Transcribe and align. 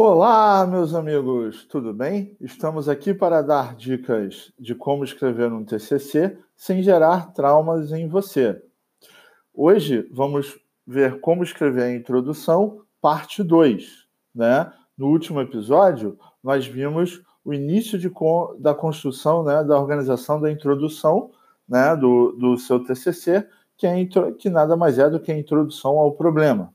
Olá, 0.00 0.64
meus 0.64 0.94
amigos, 0.94 1.64
tudo 1.64 1.92
bem? 1.92 2.36
Estamos 2.40 2.88
aqui 2.88 3.12
para 3.12 3.42
dar 3.42 3.74
dicas 3.74 4.52
de 4.56 4.72
como 4.72 5.02
escrever 5.02 5.52
um 5.52 5.64
TCC 5.64 6.38
sem 6.56 6.84
gerar 6.84 7.32
traumas 7.32 7.90
em 7.90 8.06
você. 8.06 8.62
Hoje 9.52 10.08
vamos 10.12 10.56
ver 10.86 11.18
como 11.18 11.42
escrever 11.42 11.82
a 11.82 11.92
introdução, 11.92 12.82
parte 13.00 13.42
2. 13.42 14.06
Né? 14.32 14.72
No 14.96 15.08
último 15.08 15.40
episódio, 15.40 16.16
nós 16.44 16.64
vimos 16.64 17.20
o 17.44 17.52
início 17.52 17.98
de, 17.98 18.08
da 18.60 18.76
construção, 18.76 19.42
né, 19.42 19.64
da 19.64 19.80
organização 19.80 20.40
da 20.40 20.48
introdução 20.48 21.32
né, 21.68 21.96
do, 21.96 22.36
do 22.38 22.56
seu 22.56 22.78
TCC, 22.84 23.48
que, 23.76 23.84
é, 23.84 24.06
que 24.38 24.48
nada 24.48 24.76
mais 24.76 24.96
é 24.96 25.10
do 25.10 25.18
que 25.18 25.32
a 25.32 25.36
introdução 25.36 25.98
ao 25.98 26.12
problema. 26.12 26.72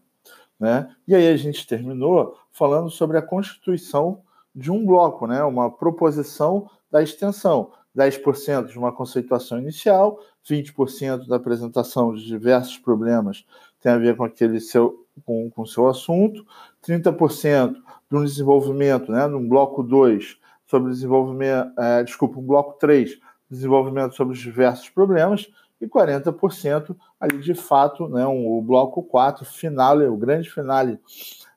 Né? 0.60 0.94
E 1.08 1.16
aí 1.16 1.30
a 1.30 1.38
gente 1.38 1.66
terminou 1.66 2.43
falando 2.54 2.90
sobre 2.90 3.18
a 3.18 3.22
constituição 3.22 4.22
de 4.56 4.72
um 4.72 4.86
bloco, 4.86 5.28
né? 5.28 5.44
uma 5.44 5.70
proposição 5.70 6.70
da 6.90 7.04
extensão. 7.04 7.72
10% 7.96 8.68
de 8.68 8.80
uma 8.80 8.92
conceituação 8.92 9.60
inicial, 9.60 10.20
20% 10.50 11.28
da 11.28 11.36
apresentação 11.36 12.14
de 12.14 12.26
diversos 12.26 12.78
problemas 12.78 13.46
tem 13.80 13.92
a 13.92 13.98
ver 13.98 14.16
com 14.16 14.24
aquele 14.24 14.60
seu 14.60 15.04
com, 15.26 15.50
com 15.52 15.66
seu 15.66 15.88
assunto, 15.88 16.44
30% 16.88 17.76
de 18.10 18.18
um 18.18 18.24
desenvolvimento, 18.24 19.12
né, 19.12 19.28
num 19.28 19.48
bloco 19.48 19.84
2, 19.84 20.38
sobre 20.66 20.92
desenvolvimento, 20.92 21.72
é, 21.80 22.04
desculpa, 22.04 22.40
um 22.40 22.44
bloco 22.44 22.80
3, 22.80 23.20
desenvolvimento 23.50 24.16
sobre 24.16 24.34
os 24.34 24.40
diversos 24.40 24.90
problemas, 24.90 25.48
e 25.80 25.88
40% 25.88 26.96
ali 27.20 27.40
de 27.40 27.54
fato, 27.54 28.08
né, 28.08 28.26
um, 28.26 28.48
o 28.48 28.62
bloco 28.62 29.04
4, 29.04 29.46
finale, 29.46 30.08
o 30.08 30.18
grande 30.18 30.50
finale 30.50 31.00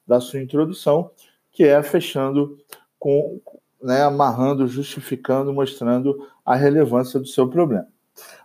da 0.06 0.20
sua 0.20 0.40
introdução, 0.40 1.10
que 1.50 1.64
é 1.64 1.82
fechando 1.82 2.58
com, 2.98 3.40
né, 3.82 4.02
amarrando, 4.02 4.66
justificando, 4.66 5.52
mostrando 5.52 6.28
a 6.44 6.54
relevância 6.54 7.18
do 7.18 7.26
seu 7.26 7.48
problema. 7.48 7.88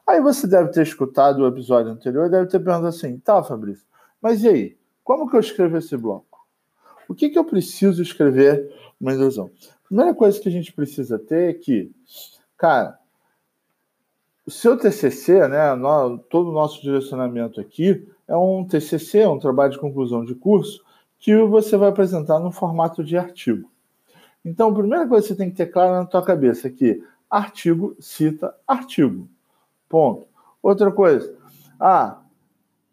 Aí 0.05 0.19
você 0.19 0.47
deve 0.47 0.71
ter 0.71 0.83
escutado 0.83 1.39
o 1.39 1.47
episódio 1.47 1.91
anterior 1.91 2.27
e 2.27 2.31
deve 2.31 2.47
ter 2.47 2.59
perguntado 2.59 2.87
assim, 2.87 3.17
tá, 3.19 3.41
Fabrício, 3.43 3.85
mas 4.21 4.43
e 4.43 4.49
aí? 4.49 4.77
Como 5.03 5.29
que 5.29 5.35
eu 5.35 5.39
escrevo 5.39 5.77
esse 5.77 5.95
bloco? 5.97 6.39
O 7.07 7.15
que, 7.15 7.29
que 7.29 7.37
eu 7.37 7.43
preciso 7.43 8.01
escrever 8.01 8.73
uma 8.99 9.13
introdução? 9.13 9.51
primeira 9.91 10.13
coisa 10.13 10.39
que 10.39 10.47
a 10.47 10.51
gente 10.51 10.71
precisa 10.71 11.19
ter 11.19 11.49
é 11.49 11.53
que, 11.53 11.91
cara, 12.57 12.97
o 14.47 14.49
seu 14.49 14.77
TCC, 14.77 15.49
né, 15.49 15.59
todo 16.29 16.49
o 16.49 16.53
nosso 16.53 16.81
direcionamento 16.81 17.59
aqui 17.59 18.07
é 18.25 18.35
um 18.35 18.65
TCC, 18.65 19.27
um 19.27 19.37
trabalho 19.37 19.73
de 19.73 19.79
conclusão 19.79 20.23
de 20.23 20.33
curso, 20.33 20.81
que 21.21 21.37
você 21.43 21.77
vai 21.77 21.89
apresentar 21.89 22.39
no 22.39 22.51
formato 22.51 23.03
de 23.03 23.15
artigo. 23.15 23.69
Então, 24.43 24.69
a 24.69 24.73
primeira 24.73 25.07
coisa 25.07 25.27
que 25.27 25.33
você 25.33 25.37
tem 25.37 25.51
que 25.51 25.55
ter 25.55 25.67
claro 25.67 25.93
na 25.93 26.05
tua 26.05 26.23
cabeça 26.23 26.67
é 26.67 26.71
que 26.71 27.03
artigo 27.29 27.95
cita 27.99 28.53
artigo. 28.67 29.29
Ponto. 29.87 30.27
Outra 30.63 30.91
coisa, 30.91 31.33
ah, 31.79 32.21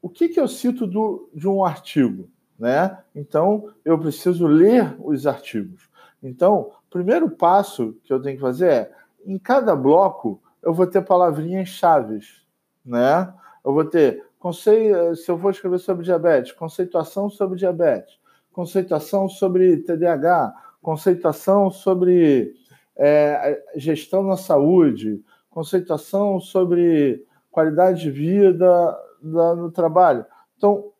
o 0.02 0.10
que, 0.10 0.28
que 0.28 0.38
eu 0.38 0.46
cito 0.46 0.86
do, 0.86 1.30
de 1.34 1.48
um 1.48 1.64
artigo? 1.64 2.28
Né? 2.58 2.98
Então, 3.14 3.70
eu 3.82 3.98
preciso 3.98 4.46
ler 4.46 4.94
os 5.00 5.26
artigos. 5.26 5.88
Então, 6.22 6.72
o 6.86 6.90
primeiro 6.90 7.30
passo 7.30 7.96
que 8.04 8.12
eu 8.12 8.20
tenho 8.20 8.36
que 8.36 8.42
fazer 8.42 8.70
é, 8.70 8.92
em 9.24 9.38
cada 9.38 9.74
bloco, 9.74 10.38
eu 10.62 10.74
vou 10.74 10.86
ter 10.86 11.00
palavrinhas 11.00 11.68
chaves, 11.70 12.42
né? 12.84 13.32
Eu 13.64 13.72
vou 13.72 13.84
ter 13.84 14.24
conceito, 14.38 15.16
se 15.16 15.30
eu 15.30 15.38
for 15.38 15.50
escrever 15.50 15.78
sobre 15.78 16.04
diabetes, 16.04 16.52
conceituação 16.52 17.28
sobre 17.28 17.58
diabetes, 17.58 18.18
conceituação 18.52 19.28
sobre 19.28 19.78
TDAH, 19.78 20.54
conceituação 20.80 21.70
sobre 21.70 22.54
é, 22.96 23.62
gestão 23.76 24.22
na 24.22 24.36
saúde, 24.36 25.22
conceituação 25.50 26.40
sobre 26.40 27.24
qualidade 27.50 28.00
de 28.00 28.10
vida 28.10 28.96
no 29.22 29.70
trabalho. 29.70 30.24
Então, 30.56 30.92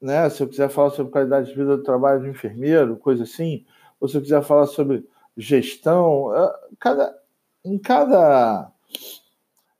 né, 0.00 0.28
se 0.28 0.42
eu 0.42 0.48
quiser 0.48 0.68
falar 0.68 0.90
sobre 0.90 1.12
qualidade 1.12 1.48
de 1.48 1.54
vida 1.54 1.76
do 1.76 1.82
trabalho 1.82 2.22
de 2.22 2.28
enfermeiro, 2.28 2.96
coisa 2.96 3.24
assim, 3.24 3.64
ou 3.98 4.08
se 4.08 4.16
eu 4.16 4.22
quiser 4.22 4.42
falar 4.42 4.66
sobre 4.66 5.06
gestão, 5.36 6.34
é, 6.34 6.54
cada, 6.78 7.14
em 7.64 7.78
cada 7.78 8.70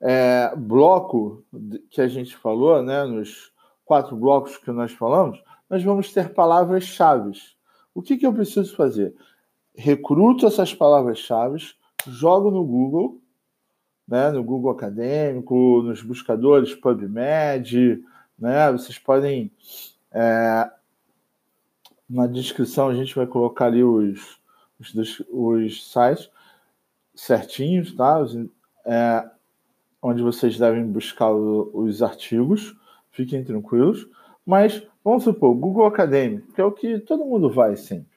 é, 0.01 0.55
bloco 0.57 1.45
que 1.91 2.01
a 2.01 2.09
gente 2.09 2.37
falou, 2.37 2.83
né, 2.83 3.05
nos 3.05 3.53
quatro 3.85 4.17
blocos 4.17 4.57
que 4.57 4.71
nós 4.71 4.93
falamos, 4.93 5.43
nós 5.69 5.83
vamos 5.83 6.13
ter 6.13 6.33
palavras-chave. 6.33 7.33
O 7.95 8.03
que, 8.03 8.17
que 8.17 8.27
eu 8.27 8.33
preciso 8.33 8.75
fazer? 8.77 9.15
Recruto 9.75 10.47
essas 10.47 10.75
palavras-chave, 10.75 11.59
jogo 12.07 12.51
no 12.51 12.65
Google, 12.65 13.21
né, 14.07 14.31
no 14.31 14.45
Google 14.45 14.71
Acadêmico, 14.71 15.83
nos 15.83 16.03
buscadores 16.03 16.75
PubMed, 16.75 18.05
né, 18.39 18.71
vocês 18.73 18.99
podem. 18.99 19.51
É, 20.13 20.71
na 22.09 22.27
descrição 22.27 22.89
a 22.89 22.95
gente 22.95 23.15
vai 23.15 23.27
colocar 23.27 23.67
ali 23.67 23.83
os, 23.83 24.39
os, 24.79 25.21
os 25.31 25.91
sites 25.91 26.31
certinhos, 27.15 27.95
tá? 27.95 28.25
É, 28.85 29.31
onde 30.05 30.23
vocês 30.23 30.59
devem 30.59 30.85
buscar 30.87 31.33
o, 31.33 31.71
os 31.73 32.03
artigos, 32.03 32.77
fiquem 33.11 33.43
tranquilos. 33.43 34.07
Mas 34.45 34.87
vamos 35.03 35.25
supor, 35.25 35.55
Google 35.55 35.87
Acadêmico, 35.87 36.53
que 36.53 36.61
é 36.61 36.65
o 36.65 36.71
que 36.71 36.99
todo 36.99 37.25
mundo 37.25 37.49
vai 37.49 37.75
sempre. 37.75 38.13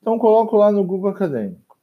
Então 0.00 0.18
coloco 0.18 0.56
lá 0.56 0.72
no 0.72 0.82
Google 0.82 1.10
Acadêmico. 1.10 1.76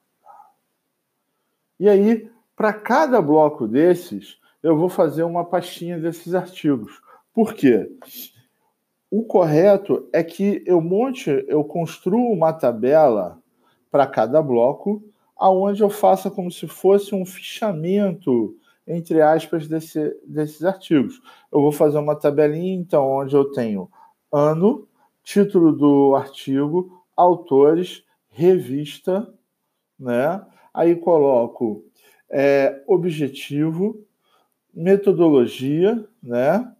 E 1.79 1.87
aí 1.87 2.27
para 2.55 2.73
cada 2.73 3.21
bloco 3.21 3.67
desses, 3.67 4.39
eu 4.63 4.75
vou 4.75 4.89
fazer 4.89 5.21
uma 5.21 5.45
pastinha 5.45 5.99
desses 5.99 6.33
artigos. 6.33 6.99
Por 7.31 7.53
quê? 7.53 7.91
O 9.11 9.23
correto 9.23 10.09
é 10.11 10.23
que 10.23 10.63
eu 10.65 10.81
monte, 10.81 11.29
eu 11.47 11.63
construo 11.63 12.31
uma 12.31 12.51
tabela 12.53 13.39
para 13.91 14.07
cada 14.07 14.41
bloco, 14.41 15.03
aonde 15.37 15.83
eu 15.83 15.89
faça 15.91 16.31
como 16.31 16.49
se 16.49 16.67
fosse 16.67 17.13
um 17.13 17.23
fichamento, 17.23 18.57
entre 18.87 19.21
aspas, 19.21 19.67
desse, 19.67 20.15
desses 20.25 20.63
artigos. 20.63 21.21
Eu 21.51 21.61
vou 21.61 21.71
fazer 21.71 21.97
uma 21.97 22.15
tabelinha, 22.15 22.73
então, 22.73 23.07
onde 23.07 23.35
eu 23.35 23.51
tenho 23.51 23.89
ano, 24.31 24.87
título 25.23 25.71
do 25.71 26.15
artigo, 26.15 27.03
autores, 27.15 28.03
revista, 28.29 29.31
né? 29.99 30.43
Aí 30.73 30.95
coloco 30.95 31.85
é, 32.29 32.83
objetivo, 32.87 34.03
metodologia, 34.73 36.03
né? 36.21 36.73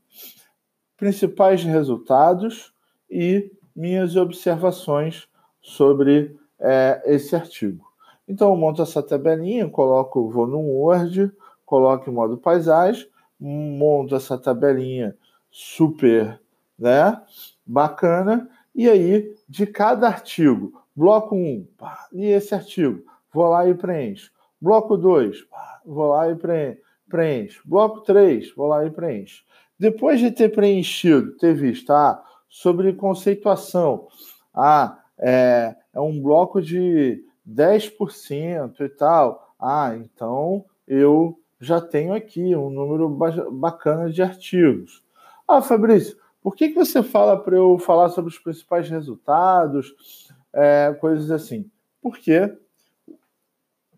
principais 0.98 1.64
resultados 1.64 2.74
e 3.10 3.52
minhas 3.76 4.16
observações 4.16 5.28
sobre 5.62 6.36
é, 6.60 7.02
esse 7.06 7.36
artigo. 7.36 7.86
Então, 8.28 8.50
eu 8.50 8.56
monto 8.56 8.82
essa 8.82 9.04
tabelinha, 9.04 9.70
coloco, 9.70 10.30
vou 10.30 10.48
no 10.48 10.60
Word, 10.60 11.32
coloco 11.66 12.10
em 12.10 12.14
modo 12.14 12.38
paisagem, 12.38 13.08
monto 13.40 14.16
essa 14.16 14.38
tabelinha 14.38 15.16
super 15.52 16.40
né, 16.78 17.22
bacana, 17.66 18.50
e 18.76 18.90
aí, 18.90 19.36
de 19.48 19.68
cada 19.68 20.08
artigo, 20.08 20.82
bloco 20.96 21.36
1, 21.36 21.68
e 22.14 22.26
esse 22.26 22.56
artigo, 22.56 23.04
vou 23.32 23.48
lá 23.50 23.68
e 23.68 23.76
preencho. 23.76 24.32
Bloco 24.60 24.98
2, 24.98 25.46
vou 25.86 26.08
lá 26.08 26.32
e 26.32 26.36
preencho. 26.36 27.62
Bloco 27.66 28.02
3, 28.02 28.54
vou 28.56 28.68
lá 28.68 28.86
e 28.86 28.90
preencho. 28.90 29.44
Depois 29.78 30.20
de 30.20 30.32
ter 30.32 30.50
preenchido, 30.50 31.36
ter 31.38 31.54
visto 31.54 31.92
ah, 31.92 32.24
sobre 32.50 32.94
conceituação, 32.94 34.08
ah, 34.54 35.00
é, 35.20 35.76
é 35.94 36.00
um 36.00 36.22
bloco 36.22 36.62
de 36.62 37.24
10% 37.48 38.80
e 38.80 38.90
tal. 38.90 39.54
Ah, 39.60 39.96
então 39.96 40.66
eu 40.88 41.38
já 41.64 41.80
tenho 41.80 42.14
aqui 42.14 42.56
um 42.56 42.70
número 42.70 43.10
bacana 43.52 44.12
de 44.12 44.22
artigos. 44.22 45.04
Ah, 45.48 45.62
Fabrício, 45.62 46.18
por 46.42 46.56
que, 46.56 46.70
que 46.70 46.76
você 46.76 47.02
fala 47.02 47.42
para 47.42 47.56
eu 47.56 47.78
falar 47.78 48.10
sobre 48.10 48.30
os 48.30 48.38
principais 48.38 48.90
resultados, 48.90 50.28
é, 50.52 50.96
coisas 51.00 51.32
assim? 51.32 51.70
Porque 52.02 52.54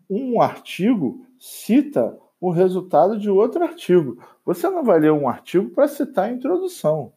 um 0.08 0.40
artigo 0.40 1.26
cita 1.38 2.16
o 2.40 2.50
resultado 2.50 3.18
de 3.18 3.28
outro 3.28 3.64
artigo. 3.64 4.22
Você 4.44 4.68
não 4.70 4.84
vai 4.84 5.00
ler 5.00 5.12
um 5.12 5.28
artigo 5.28 5.70
para 5.70 5.88
citar 5.88 6.26
a 6.26 6.32
introdução. 6.32 7.12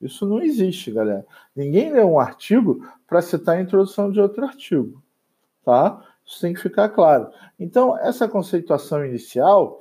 Isso 0.00 0.26
não 0.26 0.42
existe, 0.42 0.90
galera. 0.90 1.24
Ninguém 1.54 1.92
lê 1.92 2.02
um 2.02 2.18
artigo 2.18 2.84
para 3.06 3.22
citar 3.22 3.56
a 3.56 3.60
introdução 3.60 4.10
de 4.10 4.20
outro 4.20 4.44
artigo. 4.44 5.00
Tá? 5.64 6.02
Isso 6.26 6.40
tem 6.40 6.54
que 6.54 6.60
ficar 6.60 6.88
claro. 6.88 7.28
Então, 7.58 7.98
essa 7.98 8.26
conceituação 8.26 9.04
inicial, 9.04 9.78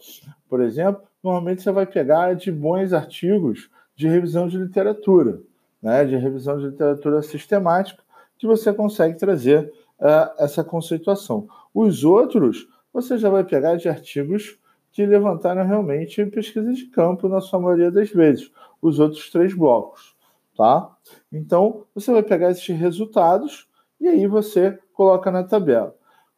por 0.49 0.61
exemplo, 0.61 1.01
normalmente 1.23 1.61
você 1.61 1.71
vai 1.71 1.85
pegar 1.85 2.35
de 2.35 2.51
bons 2.51 2.91
artigos 2.91 3.69
de 3.95 4.07
revisão 4.07 4.47
de 4.47 4.57
literatura, 4.57 5.41
né? 5.81 6.03
de 6.03 6.15
revisão 6.17 6.57
de 6.57 6.65
literatura 6.65 7.21
sistemática, 7.21 8.03
que 8.37 8.45
você 8.45 8.73
consegue 8.73 9.17
trazer 9.17 9.71
uh, 9.99 10.33
essa 10.37 10.63
conceituação. 10.63 11.47
Os 11.73 12.03
outros, 12.03 12.67
você 12.91 13.17
já 13.17 13.29
vai 13.29 13.43
pegar 13.43 13.77
de 13.77 13.87
artigos 13.87 14.59
que 14.91 15.05
levantaram 15.05 15.65
realmente 15.65 16.23
pesquisa 16.27 16.71
de 16.71 16.85
campo 16.85 17.27
na 17.27 17.41
sua 17.41 17.59
maioria 17.59 17.89
das 17.89 18.09
vezes, 18.11 18.51
os 18.81 18.99
outros 18.99 19.29
três 19.31 19.53
blocos, 19.53 20.15
tá? 20.55 20.91
Então, 21.31 21.85
você 21.95 22.11
vai 22.11 22.21
pegar 22.21 22.51
esses 22.51 22.77
resultados 22.77 23.67
e 23.99 24.07
aí 24.07 24.27
você 24.27 24.77
coloca 24.93 25.31
na 25.31 25.43
tabela. 25.43 25.95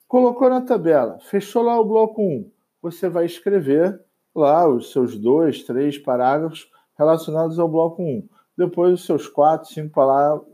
Colocou 0.07 0.49
na 0.49 0.61
tabela, 0.61 1.19
fechou 1.19 1.63
lá 1.63 1.79
o 1.79 1.85
bloco 1.85 2.21
1, 2.21 2.49
você 2.81 3.09
vai 3.09 3.25
escrever 3.25 3.99
lá 4.35 4.67
os 4.67 4.91
seus 4.91 5.17
dois, 5.17 5.63
três 5.63 5.97
parágrafos 5.97 6.69
relacionados 6.97 7.57
ao 7.57 7.67
bloco 7.67 8.03
1. 8.03 8.27
Depois 8.57 8.93
os 8.93 9.05
seus 9.05 9.27
quatro, 9.27 9.67
cinco 9.69 9.93
parágrafos 9.93 10.45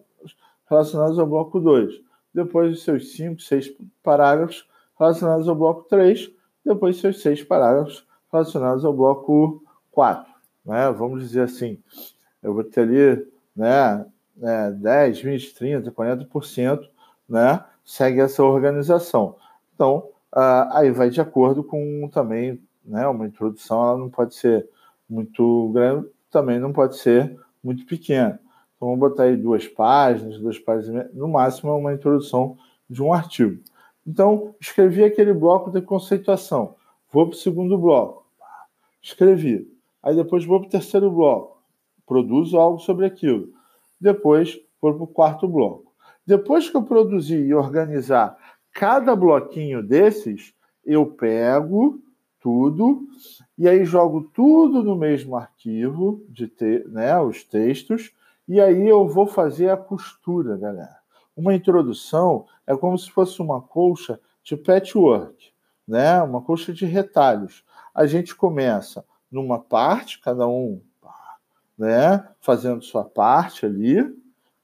relacionados 0.69 1.19
ao 1.19 1.27
bloco 1.27 1.59
2. 1.59 2.01
Depois 2.33 2.73
os 2.73 2.83
seus 2.83 3.11
cinco, 3.11 3.41
seis 3.41 3.71
parágrafos 4.01 4.67
relacionados 4.97 5.47
ao 5.47 5.55
bloco 5.55 5.83
3. 5.89 6.31
Depois 6.65 6.95
os 6.95 7.01
seus 7.01 7.21
seis 7.21 7.43
parágrafos 7.43 8.07
relacionados 8.31 8.85
ao 8.85 8.93
bloco 8.93 9.61
4. 9.91 10.31
Né? 10.65 10.91
Vamos 10.91 11.21
dizer 11.23 11.41
assim, 11.41 11.77
eu 12.41 12.53
vou 12.53 12.63
ter 12.63 12.81
ali 12.81 13.27
né, 13.55 14.05
né, 14.35 14.71
10, 14.71 15.21
20, 15.21 15.55
30, 15.55 15.91
40%, 15.91 16.89
né, 17.27 17.63
segue 17.83 18.19
essa 18.19 18.43
organização. 18.43 19.35
Então, 19.73 20.09
uh, 20.33 20.69
aí 20.71 20.91
vai 20.91 21.09
de 21.09 21.21
acordo 21.21 21.63
com 21.63 22.09
também 22.11 22.61
né, 22.83 23.07
uma 23.07 23.27
introdução, 23.27 23.83
ela 23.83 23.97
não 23.97 24.09
pode 24.09 24.35
ser 24.35 24.67
muito 25.09 25.69
grande, 25.73 26.07
também 26.29 26.59
não 26.59 26.71
pode 26.71 26.97
ser 26.97 27.37
muito 27.63 27.85
pequena. 27.85 28.39
Então, 28.75 28.89
vamos 28.89 28.99
botar 28.99 29.23
aí 29.23 29.37
duas 29.37 29.67
páginas, 29.67 30.39
duas 30.39 30.57
páginas, 30.57 31.13
no 31.13 31.27
máximo 31.27 31.71
é 31.71 31.75
uma 31.75 31.93
introdução 31.93 32.57
de 32.89 33.01
um 33.01 33.13
artigo. 33.13 33.61
Então, 34.05 34.55
escrevi 34.59 35.03
aquele 35.03 35.33
bloco 35.33 35.69
de 35.69 35.81
conceituação. 35.81 36.75
Vou 37.11 37.27
para 37.27 37.35
o 37.35 37.37
segundo 37.37 37.77
bloco. 37.77 38.25
Escrevi. 39.01 39.71
Aí 40.01 40.15
depois 40.15 40.45
vou 40.45 40.59
para 40.59 40.67
o 40.67 40.71
terceiro 40.71 41.11
bloco. 41.11 41.61
Produzo 42.05 42.57
algo 42.57 42.79
sobre 42.79 43.05
aquilo. 43.05 43.49
Depois 43.99 44.59
vou 44.81 44.93
para 44.95 45.03
o 45.03 45.07
quarto 45.07 45.47
bloco. 45.47 45.90
Depois 46.25 46.69
que 46.69 46.77
eu 46.77 46.83
produzir 46.83 47.39
e 47.39 47.53
organizar 47.53 48.37
cada 48.71 49.15
bloquinho 49.15 49.83
desses, 49.83 50.53
eu 50.85 51.05
pego 51.05 51.99
tudo 52.39 53.07
e 53.57 53.67
aí 53.67 53.85
jogo 53.85 54.29
tudo 54.33 54.83
no 54.83 54.95
mesmo 54.95 55.35
arquivo 55.35 56.25
de 56.29 56.51
né, 56.87 57.19
os 57.19 57.43
textos 57.43 58.11
e 58.47 58.59
aí 58.59 58.87
eu 58.87 59.07
vou 59.07 59.27
fazer 59.27 59.69
a 59.69 59.77
costura, 59.77 60.57
galera. 60.57 60.97
Uma 61.35 61.55
introdução 61.55 62.45
é 62.65 62.75
como 62.75 62.97
se 62.97 63.09
fosse 63.09 63.41
uma 63.41 63.61
colcha 63.61 64.19
de 64.43 64.57
patchwork, 64.57 65.51
né? 65.87 66.21
Uma 66.21 66.41
colcha 66.41 66.73
de 66.73 66.85
retalhos. 66.85 67.63
A 67.93 68.05
gente 68.05 68.35
começa 68.35 69.05
numa 69.31 69.59
parte, 69.59 70.19
cada 70.19 70.47
um, 70.47 70.81
né, 71.77 72.27
fazendo 72.39 72.83
sua 72.83 73.03
parte 73.03 73.65
ali, 73.65 74.03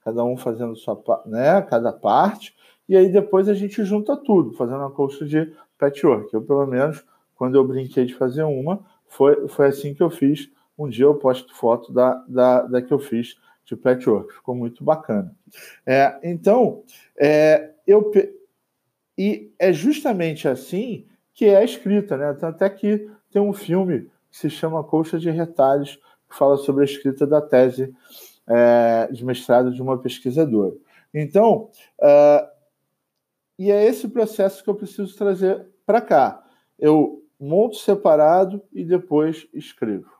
cada 0.08 0.24
um 0.24 0.38
fazendo 0.38 0.74
sua, 0.74 1.22
né, 1.26 1.60
cada 1.62 1.92
parte, 1.92 2.54
e 2.88 2.96
aí 2.96 3.10
depois 3.10 3.46
a 3.46 3.54
gente 3.54 3.84
junta 3.84 4.16
tudo, 4.16 4.54
fazendo 4.54 4.78
uma 4.78 4.90
colcha 4.90 5.26
de 5.26 5.52
patchwork. 5.78 6.32
Eu 6.32 6.40
pelo 6.40 6.66
menos 6.66 7.04
quando 7.34 7.56
eu 7.56 7.66
brinquei 7.66 8.06
de 8.06 8.14
fazer 8.14 8.42
uma, 8.42 8.80
foi, 9.06 9.46
foi 9.48 9.66
assim 9.66 9.92
que 9.92 10.02
eu 10.02 10.08
fiz. 10.08 10.50
Um 10.78 10.88
dia 10.88 11.04
eu 11.04 11.14
posto 11.14 11.54
foto 11.54 11.92
da, 11.92 12.24
da, 12.26 12.62
da 12.62 12.80
que 12.80 12.92
eu 12.92 12.98
fiz 12.98 13.36
de 13.66 13.76
patchwork, 13.76 14.32
ficou 14.32 14.54
muito 14.54 14.82
bacana. 14.82 15.34
É, 15.84 16.18
então, 16.22 16.82
é, 17.18 17.72
eu 17.86 18.10
e 19.16 19.52
é 19.58 19.70
justamente 19.72 20.48
assim 20.48 21.04
que 21.34 21.44
é 21.44 21.58
a 21.58 21.64
escrita, 21.64 22.16
né? 22.16 22.34
Até 22.40 22.70
que 22.70 23.10
tem 23.30 23.42
um 23.42 23.52
filme 23.52 24.10
que 24.30 24.38
se 24.38 24.48
chama 24.48 24.82
Colcha 24.82 25.18
de 25.18 25.30
Retalhos, 25.30 25.96
que 26.30 26.36
fala 26.36 26.56
sobre 26.56 26.82
a 26.82 26.84
escrita 26.86 27.26
da 27.26 27.42
tese 27.42 27.94
é, 28.48 29.08
de 29.12 29.24
mestrado 29.24 29.72
de 29.72 29.82
uma 29.82 29.98
pesquisadora. 29.98 30.74
Então, 31.12 31.70
uh, 32.00 32.48
e 33.58 33.70
é 33.70 33.84
esse 33.84 34.08
processo 34.08 34.62
que 34.62 34.70
eu 34.70 34.74
preciso 34.74 35.16
trazer 35.16 35.66
para 35.84 36.00
cá. 36.00 36.44
Eu 36.78 37.24
monto 37.38 37.76
separado 37.76 38.62
e 38.72 38.84
depois 38.84 39.48
escrevo. 39.52 40.10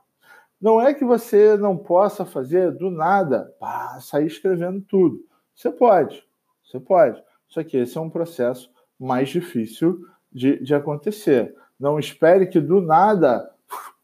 Não 0.60 0.80
é 0.80 0.92
que 0.92 1.04
você 1.04 1.56
não 1.56 1.76
possa 1.76 2.24
fazer 2.24 2.72
do 2.72 2.90
nada, 2.90 3.54
pá, 3.60 3.98
sair 4.00 4.26
escrevendo 4.26 4.80
tudo. 4.80 5.24
Você 5.54 5.70
pode, 5.70 6.24
você 6.64 6.80
pode. 6.80 7.22
Só 7.48 7.62
que 7.62 7.76
esse 7.76 7.96
é 7.96 8.00
um 8.00 8.10
processo 8.10 8.70
mais 8.98 9.28
difícil 9.28 10.00
de, 10.32 10.58
de 10.62 10.74
acontecer. 10.74 11.54
Não 11.78 11.98
espere 11.98 12.46
que 12.46 12.60
do 12.60 12.80
nada 12.80 13.48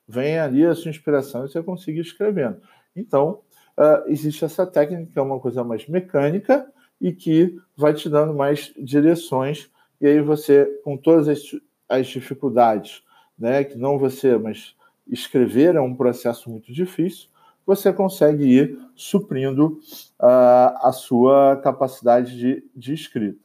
venha 0.06 0.44
ali 0.44 0.64
a 0.64 0.74
sua 0.74 0.90
inspiração 0.90 1.44
e 1.44 1.48
você 1.48 1.62
consiga 1.62 2.00
escrevendo. 2.00 2.60
Então, 2.94 3.40
uh, 3.78 4.08
existe 4.08 4.44
essa 4.44 4.66
técnica, 4.66 5.12
que 5.12 5.18
é 5.18 5.22
uma 5.22 5.40
coisa 5.40 5.64
mais 5.64 5.86
mecânica 5.86 6.66
e 7.00 7.12
que 7.12 7.56
vai 7.76 7.94
te 7.94 8.08
dando 8.08 8.34
mais 8.34 8.72
direções. 8.76 9.70
E 10.00 10.06
aí 10.06 10.20
você, 10.20 10.66
com 10.84 10.96
todas 10.96 11.28
as, 11.28 11.40
as 11.88 12.06
dificuldades, 12.06 13.02
né, 13.38 13.64
que 13.64 13.76
não 13.76 13.98
você, 13.98 14.36
mas 14.36 14.74
escrever 15.06 15.74
é 15.74 15.80
um 15.80 15.94
processo 15.94 16.50
muito 16.50 16.72
difícil, 16.72 17.28
você 17.66 17.92
consegue 17.92 18.44
ir 18.44 18.78
suprindo 18.94 19.80
uh, 20.20 20.76
a 20.82 20.92
sua 20.92 21.56
capacidade 21.62 22.36
de, 22.36 22.64
de 22.74 22.92
escrita. 22.92 23.40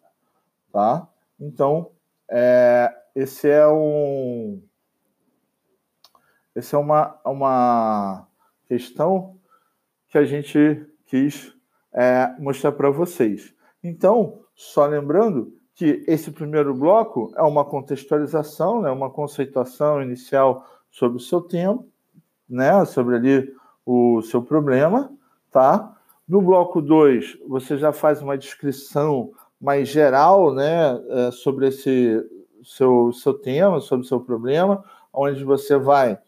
Tá? 0.72 1.08
Então, 1.40 1.92
é, 2.30 2.94
esse 3.16 3.50
é 3.50 3.68
um. 3.68 4.62
Essa 6.54 6.76
é 6.76 6.80
uma, 6.80 7.20
uma 7.26 8.28
questão 8.68 9.39
que 10.10 10.18
a 10.18 10.26
gente 10.26 10.86
quis 11.06 11.54
é, 11.94 12.34
mostrar 12.40 12.72
para 12.72 12.90
vocês. 12.90 13.54
Então, 13.84 14.40
só 14.56 14.86
lembrando 14.86 15.54
que 15.76 16.04
esse 16.08 16.32
primeiro 16.32 16.74
bloco 16.74 17.32
é 17.38 17.42
uma 17.42 17.64
contextualização, 17.64 18.82
né, 18.82 18.92
uma 18.92 19.10
conceituação 19.10 20.02
inicial 20.02 20.66
sobre 20.92 21.18
o 21.18 21.22
seu 21.22 21.40
tempo, 21.40 21.88
né, 22.50 22.84
sobre 22.86 23.16
ali 23.16 23.54
o 23.86 24.22
seu 24.22 24.42
problema, 24.42 25.12
tá? 25.52 25.96
No 26.28 26.42
bloco 26.42 26.82
2, 26.82 27.40
você 27.48 27.78
já 27.78 27.94
faz 27.94 28.22
uma 28.22 28.38
descrição 28.38 29.32
mais 29.60 29.88
geral, 29.88 30.54
né, 30.54 31.02
é, 31.10 31.32
sobre 31.32 31.68
esse 31.68 32.22
seu, 32.64 33.12
seu 33.14 33.34
tema, 33.34 33.80
sobre 33.80 34.06
o 34.06 34.08
seu 34.08 34.20
problema, 34.20 34.84
onde 35.14 35.44
você 35.44 35.78
vai 35.78 36.20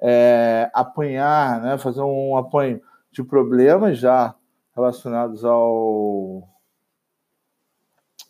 é, 0.00 0.70
apanhar, 0.72 1.60
né, 1.60 1.78
fazer 1.78 2.00
um 2.00 2.36
apanho 2.36 2.80
de 3.16 3.24
problemas 3.24 3.98
já 3.98 4.34
relacionados 4.74 5.42
ao, 5.42 6.46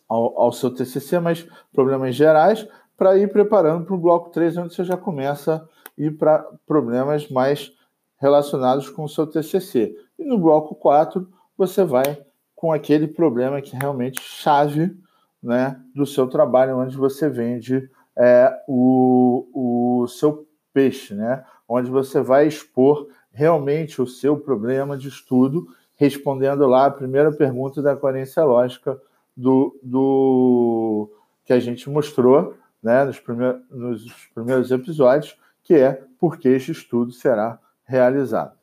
ao, 0.07 0.39
ao 0.39 0.51
seu 0.53 0.73
TCC, 0.73 1.19
mas 1.19 1.45
problemas 1.73 2.15
gerais, 2.15 2.65
para 2.95 3.17
ir 3.17 3.29
preparando 3.29 3.85
para 3.85 3.93
o 3.93 3.99
bloco 3.99 4.29
3, 4.29 4.57
onde 4.57 4.73
você 4.73 4.85
já 4.85 4.95
começa 4.95 5.55
a 5.57 6.01
ir 6.01 6.17
para 6.17 6.39
problemas 6.65 7.29
mais 7.29 7.73
relacionados 8.17 8.89
com 8.89 9.03
o 9.03 9.09
seu 9.09 9.27
TCC. 9.27 9.93
E 10.17 10.23
no 10.23 10.37
bloco 10.37 10.73
4, 10.73 11.27
você 11.57 11.83
vai 11.83 12.25
com 12.55 12.71
aquele 12.71 13.09
problema 13.09 13.61
que 13.61 13.75
é 13.75 13.79
realmente 13.79 14.21
chave 14.21 14.97
né, 15.43 15.79
do 15.93 16.05
seu 16.05 16.27
trabalho, 16.27 16.77
onde 16.77 16.95
você 16.95 17.29
vende 17.29 17.91
é, 18.15 18.57
o, 18.69 20.03
o 20.03 20.07
seu 20.07 20.47
peixe, 20.73 21.13
né, 21.13 21.43
onde 21.67 21.91
você 21.91 22.21
vai 22.21 22.47
expor 22.47 23.07
realmente 23.37 24.01
o 24.01 24.07
seu 24.07 24.35
problema 24.35 24.97
de 24.97 25.07
estudo, 25.07 25.67
respondendo 25.95 26.65
lá 26.65 26.87
a 26.87 26.91
primeira 26.91 27.31
pergunta 27.31 27.83
da 27.83 27.95
coerência 27.95 28.43
lógica 28.43 28.99
do, 29.35 29.79
do 29.83 31.07
que 31.45 31.53
a 31.53 31.59
gente 31.59 31.87
mostrou 31.87 32.57
né, 32.81 33.05
nos, 33.05 33.19
primeiros, 33.19 33.61
nos 33.69 34.11
primeiros 34.33 34.71
episódios, 34.71 35.37
que 35.61 35.75
é 35.75 36.01
por 36.19 36.39
que 36.39 36.49
este 36.49 36.71
estudo 36.71 37.11
será 37.11 37.59
realizado. 37.85 38.57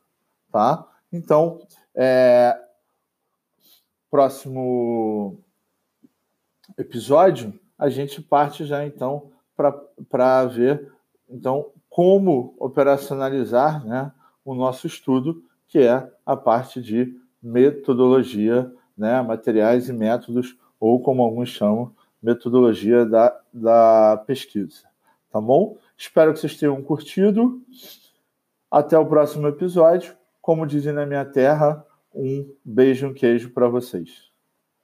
Tá? 0.51 0.85
Então, 1.13 1.61
é, 1.95 2.61
próximo 4.11 5.39
episódio, 6.77 7.55
a 7.79 7.89
gente 7.89 8.21
parte 8.21 8.65
já 8.65 8.85
então 8.85 9.31
para 9.57 10.47
ver 10.47 10.93
então 11.31 11.71
como 11.89 12.57
operacionalizar 12.59 13.87
né, 13.87 14.11
o 14.45 14.55
nosso 14.55 14.87
estudo, 14.87 15.43
que 15.67 15.79
é 15.79 16.11
a 16.25 16.37
parte 16.37 16.81
de 16.81 17.19
metodologia, 17.43 18.73
né, 18.97 19.21
materiais 19.23 19.89
e 19.89 19.93
métodos, 19.93 20.57
ou 20.79 21.01
como 21.01 21.23
alguns 21.23 21.49
chamam, 21.49 21.95
metodologia 22.23 23.05
da, 23.05 23.39
da 23.53 24.23
pesquisa. 24.27 24.83
Tá 25.31 25.41
bom? 25.41 25.77
Espero 25.97 26.33
que 26.33 26.39
vocês 26.39 26.57
tenham 26.57 26.83
curtido. 26.83 27.63
Até 28.71 28.99
o 28.99 29.07
próximo 29.07 29.47
episódio. 29.49 30.17
Como 30.41 30.67
dizem 30.67 30.93
na 30.93 31.07
minha 31.07 31.25
terra, 31.25 31.85
um 32.15 32.49
beijo, 32.65 33.09
um 33.09 33.15
queijo 33.15 33.51
para 33.51 33.69
vocês. 33.69 34.34